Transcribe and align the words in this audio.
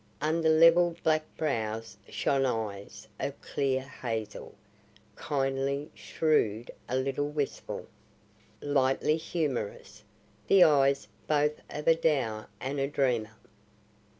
Under 0.19 0.49
level 0.49 0.95
black 1.03 1.23
brows 1.37 1.95
shone 2.09 2.43
eyes 2.43 3.07
of 3.19 3.39
clear 3.39 3.81
hazel, 3.81 4.55
kindly, 5.15 5.91
shrewd, 5.93 6.71
a 6.89 6.95
little 6.97 7.29
wistful, 7.29 7.85
lightly 8.61 9.15
humorous; 9.17 10.03
the 10.47 10.63
eyes 10.63 11.07
both 11.27 11.61
of 11.69 11.87
a 11.87 11.93
doer 11.93 12.47
and 12.59 12.79
a 12.79 12.87
dreamer. 12.87 13.37